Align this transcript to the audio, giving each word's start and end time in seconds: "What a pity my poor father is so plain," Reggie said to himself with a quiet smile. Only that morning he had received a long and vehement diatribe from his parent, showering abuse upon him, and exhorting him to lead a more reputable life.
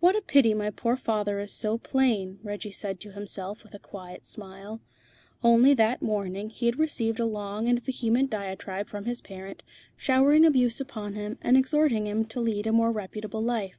"What 0.00 0.16
a 0.16 0.22
pity 0.22 0.54
my 0.54 0.70
poor 0.70 0.96
father 0.96 1.38
is 1.40 1.52
so 1.52 1.76
plain," 1.76 2.38
Reggie 2.42 2.72
said 2.72 3.00
to 3.00 3.12
himself 3.12 3.62
with 3.62 3.74
a 3.74 3.78
quiet 3.78 4.24
smile. 4.24 4.80
Only 5.44 5.74
that 5.74 6.00
morning 6.00 6.48
he 6.48 6.64
had 6.64 6.78
received 6.78 7.20
a 7.20 7.26
long 7.26 7.68
and 7.68 7.78
vehement 7.84 8.30
diatribe 8.30 8.88
from 8.88 9.04
his 9.04 9.20
parent, 9.20 9.62
showering 9.94 10.46
abuse 10.46 10.80
upon 10.80 11.12
him, 11.12 11.36
and 11.42 11.54
exhorting 11.54 12.06
him 12.06 12.24
to 12.28 12.40
lead 12.40 12.66
a 12.66 12.72
more 12.72 12.90
reputable 12.92 13.42
life. 13.42 13.78